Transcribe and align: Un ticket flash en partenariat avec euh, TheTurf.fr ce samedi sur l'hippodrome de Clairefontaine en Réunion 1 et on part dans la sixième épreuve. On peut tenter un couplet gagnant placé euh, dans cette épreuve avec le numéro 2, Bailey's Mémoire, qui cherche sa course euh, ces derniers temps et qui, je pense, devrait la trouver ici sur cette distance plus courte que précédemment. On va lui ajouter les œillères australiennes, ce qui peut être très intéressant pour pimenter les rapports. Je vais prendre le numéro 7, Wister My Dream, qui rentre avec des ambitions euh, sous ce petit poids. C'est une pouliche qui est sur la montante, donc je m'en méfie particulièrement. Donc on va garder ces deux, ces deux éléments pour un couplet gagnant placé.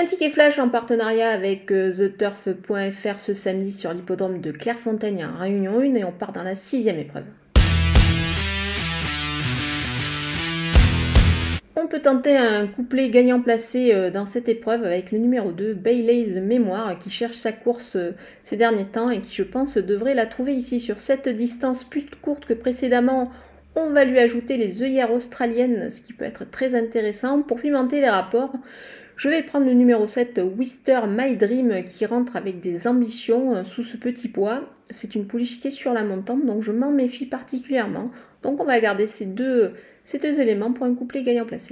Un 0.00 0.06
ticket 0.06 0.30
flash 0.30 0.58
en 0.58 0.70
partenariat 0.70 1.28
avec 1.28 1.70
euh, 1.70 1.92
TheTurf.fr 1.92 3.18
ce 3.18 3.34
samedi 3.34 3.70
sur 3.70 3.92
l'hippodrome 3.92 4.40
de 4.40 4.50
Clairefontaine 4.50 5.22
en 5.22 5.38
Réunion 5.38 5.78
1 5.78 5.94
et 5.94 6.04
on 6.04 6.10
part 6.10 6.32
dans 6.32 6.42
la 6.42 6.54
sixième 6.54 6.98
épreuve. 6.98 7.24
On 11.76 11.86
peut 11.86 12.00
tenter 12.00 12.34
un 12.34 12.66
couplet 12.66 13.10
gagnant 13.10 13.42
placé 13.42 13.92
euh, 13.92 14.10
dans 14.10 14.24
cette 14.24 14.48
épreuve 14.48 14.84
avec 14.84 15.12
le 15.12 15.18
numéro 15.18 15.52
2, 15.52 15.74
Bailey's 15.74 16.36
Mémoire, 16.36 16.98
qui 16.98 17.10
cherche 17.10 17.36
sa 17.36 17.52
course 17.52 17.96
euh, 17.96 18.12
ces 18.42 18.56
derniers 18.56 18.86
temps 18.86 19.10
et 19.10 19.20
qui, 19.20 19.34
je 19.34 19.42
pense, 19.42 19.76
devrait 19.76 20.14
la 20.14 20.24
trouver 20.24 20.54
ici 20.54 20.80
sur 20.80 20.98
cette 20.98 21.28
distance 21.28 21.84
plus 21.84 22.06
courte 22.22 22.46
que 22.46 22.54
précédemment. 22.54 23.30
On 23.76 23.90
va 23.90 24.06
lui 24.06 24.18
ajouter 24.18 24.56
les 24.56 24.82
œillères 24.82 25.12
australiennes, 25.12 25.90
ce 25.90 26.00
qui 26.00 26.14
peut 26.14 26.24
être 26.24 26.50
très 26.50 26.74
intéressant 26.74 27.42
pour 27.42 27.60
pimenter 27.60 28.00
les 28.00 28.08
rapports. 28.08 28.54
Je 29.20 29.28
vais 29.28 29.42
prendre 29.42 29.66
le 29.66 29.74
numéro 29.74 30.06
7, 30.06 30.40
Wister 30.56 31.00
My 31.06 31.36
Dream, 31.36 31.84
qui 31.84 32.06
rentre 32.06 32.36
avec 32.36 32.60
des 32.60 32.86
ambitions 32.86 33.54
euh, 33.54 33.64
sous 33.64 33.82
ce 33.82 33.98
petit 33.98 34.28
poids. 34.28 34.62
C'est 34.88 35.14
une 35.14 35.26
pouliche 35.26 35.60
qui 35.60 35.68
est 35.68 35.70
sur 35.70 35.92
la 35.92 36.04
montante, 36.04 36.46
donc 36.46 36.62
je 36.62 36.72
m'en 36.72 36.90
méfie 36.90 37.26
particulièrement. 37.26 38.10
Donc 38.42 38.62
on 38.62 38.64
va 38.64 38.80
garder 38.80 39.06
ces 39.06 39.26
deux, 39.26 39.74
ces 40.04 40.16
deux 40.16 40.40
éléments 40.40 40.72
pour 40.72 40.86
un 40.86 40.94
couplet 40.94 41.22
gagnant 41.22 41.44
placé. 41.44 41.68